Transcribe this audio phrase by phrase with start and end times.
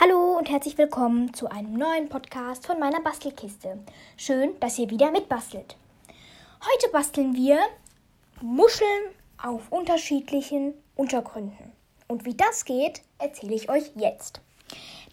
[0.00, 3.78] Hallo und herzlich willkommen zu einem neuen Podcast von meiner Bastelkiste.
[4.16, 5.76] Schön, dass ihr wieder mitbastelt.
[6.60, 7.60] Heute basteln wir
[8.42, 11.72] Muscheln auf unterschiedlichen Untergründen.
[12.08, 14.40] Und wie das geht, erzähle ich euch jetzt.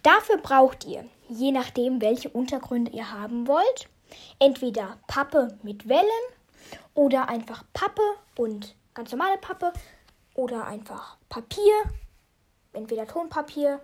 [0.02, 3.88] Dafür braucht ihr, je nachdem, welche Untergründe ihr haben wollt,
[4.40, 6.04] entweder Pappe mit Wellen
[6.94, 8.02] oder einfach Pappe
[8.36, 9.72] und ganz normale Pappe
[10.34, 11.84] oder einfach Papier,
[12.72, 13.80] entweder Tonpapier,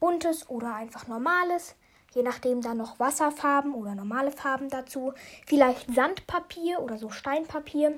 [0.00, 1.74] buntes oder einfach normales,
[2.14, 5.12] je nachdem dann noch Wasserfarben oder normale Farben dazu,
[5.46, 7.94] vielleicht Sandpapier oder so Steinpapier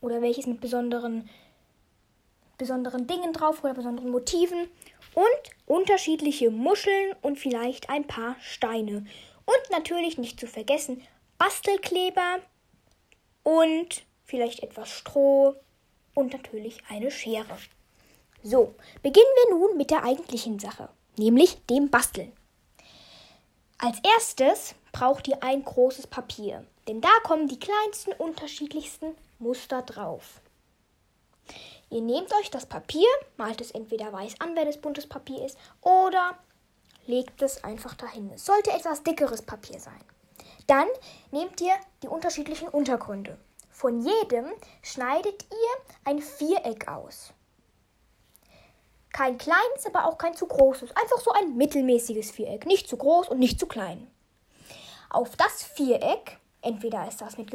[0.00, 1.28] oder welches mit besonderen
[2.58, 4.68] besonderen Dingen drauf oder besonderen Motiven
[5.14, 5.26] und
[5.66, 9.04] unterschiedliche Muscheln und vielleicht ein paar Steine.
[9.44, 11.02] Und natürlich nicht zu vergessen
[11.38, 12.38] Bastelkleber
[13.42, 15.56] und vielleicht etwas Stroh
[16.14, 17.58] und natürlich eine Schere.
[18.42, 22.32] So, beginnen wir nun mit der eigentlichen Sache, nämlich dem Basteln.
[23.78, 30.40] Als erstes braucht ihr ein großes Papier, denn da kommen die kleinsten unterschiedlichsten Muster drauf.
[31.90, 35.58] Ihr nehmt euch das Papier, malt es entweder weiß an, wenn es buntes Papier ist,
[35.82, 36.38] oder
[37.06, 38.30] legt es einfach dahin.
[38.30, 40.00] Es sollte etwas dickeres Papier sein.
[40.66, 40.86] Dann
[41.30, 43.38] nehmt ihr die unterschiedlichen Untergründe.
[43.70, 44.46] Von jedem
[44.82, 47.32] schneidet ihr ein Viereck aus.
[49.12, 50.96] Kein kleines, aber auch kein zu großes.
[50.96, 52.66] Einfach so ein mittelmäßiges Viereck.
[52.66, 54.10] Nicht zu groß und nicht zu klein.
[55.10, 57.50] Auf das Viereck, entweder ist das mit,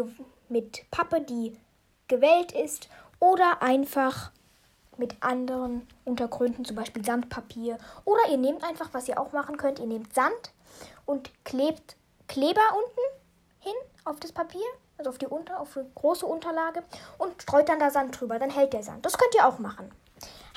[0.50, 1.58] mit Pappe, die
[2.08, 4.32] gewellt ist, oder einfach
[4.98, 7.78] mit anderen Untergründen, zum Beispiel Sandpapier.
[8.06, 10.54] Oder ihr nehmt einfach, was ihr auch machen könnt, ihr nehmt Sand
[11.06, 11.96] und klebt
[12.28, 13.24] Kleber unten
[13.60, 14.66] hin auf das Papier,
[14.98, 16.84] also auf die, Unter auf die große Unterlage
[17.18, 19.06] und streut dann da Sand drüber, dann hält der Sand.
[19.06, 19.92] Das könnt ihr auch machen.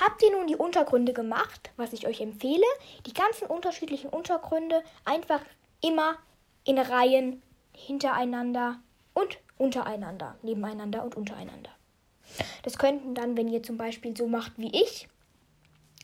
[0.01, 2.65] Habt ihr nun die Untergründe gemacht, was ich euch empfehle,
[3.07, 5.41] die ganzen unterschiedlichen Untergründe einfach
[5.83, 6.17] immer
[6.65, 8.79] in Reihen hintereinander
[9.13, 11.71] und untereinander, nebeneinander und untereinander.
[12.63, 15.09] Das könnten dann, wenn ihr zum Beispiel so macht wie ich,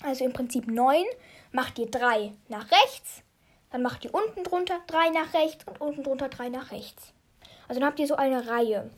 [0.03, 1.05] also im Prinzip neun,
[1.53, 3.23] macht ihr drei nach rechts,
[3.71, 7.13] dann macht ihr unten drunter drei nach rechts und unten drunter drei nach rechts.
[7.69, 8.91] Also dann habt ihr so eine Reihe.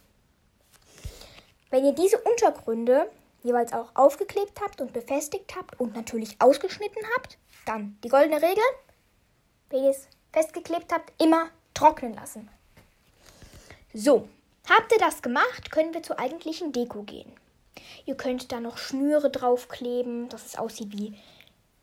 [1.71, 3.11] Wenn ihr diese Untergründe
[3.43, 8.65] jeweils auch aufgeklebt habt und befestigt habt und natürlich ausgeschnitten habt, dann die goldene Regel,
[9.71, 12.49] wenn ihr es festgeklebt habt, immer trocknen lassen.
[13.95, 14.29] So,
[14.69, 17.33] Habt ihr das gemacht, können wir zur eigentlichen Deko gehen.
[18.05, 21.15] Ihr könnt da noch Schnüre draufkleben, dass es aussieht wie,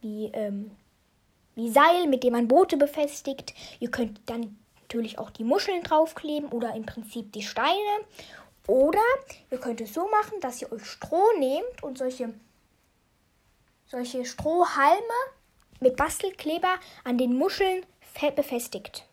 [0.02, 0.70] wie, ähm,
[1.56, 3.56] wie Seil, mit dem man Boote befestigt.
[3.80, 8.06] Ihr könnt dann natürlich auch die Muscheln draufkleben oder im Prinzip die Steine.
[8.68, 9.02] Oder
[9.52, 12.34] ihr könnt es so machen, dass ihr euch Stroh nehmt und solche,
[13.88, 15.20] solche Strohhalme
[15.80, 17.86] mit Bastelkleber an den Muscheln
[18.36, 19.06] befestigt.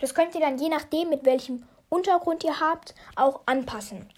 [0.00, 4.10] Das könnt ihr dann je nachdem, mit welchem Untergrund ihr habt, auch anpassen.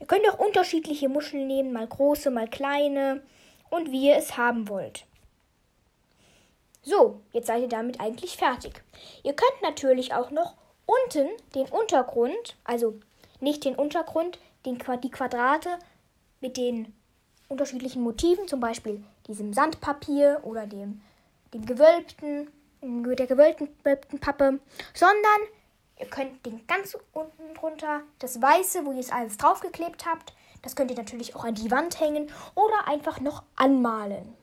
[0.00, 3.22] Ihr könnt auch unterschiedliche Muscheln nehmen, mal große, mal kleine
[3.70, 5.06] und wie ihr es haben wollt.
[6.88, 8.80] So, jetzt seid ihr damit eigentlich fertig.
[9.24, 10.54] Ihr könnt natürlich auch noch
[10.86, 13.00] unten den Untergrund, also
[13.40, 15.80] nicht den Untergrund, den, die Quadrate
[16.40, 16.94] mit den
[17.48, 21.00] unterschiedlichen Motiven, zum Beispiel diesem Sandpapier oder dem,
[21.52, 24.60] dem gewölbten, der gewölbten Pappe,
[24.94, 25.40] sondern
[25.98, 30.76] Ihr könnt den ganz unten drunter, das weiße, wo ihr es alles draufgeklebt habt, das
[30.76, 34.34] könnt ihr natürlich auch an die Wand hängen oder einfach noch anmalen.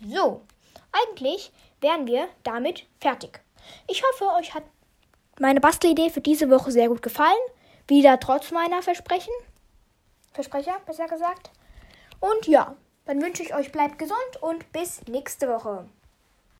[0.00, 0.40] So,
[0.92, 3.40] eigentlich wären wir damit fertig.
[3.86, 4.64] Ich hoffe, euch hat
[5.38, 7.38] meine Bastelidee für diese Woche sehr gut gefallen.
[7.86, 9.32] Wieder trotz meiner Versprechen.
[10.32, 11.50] Versprecher, besser gesagt.
[12.20, 15.88] Und ja, dann wünsche ich euch bleibt gesund und bis nächste Woche.